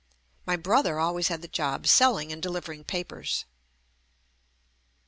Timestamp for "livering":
2.49-2.87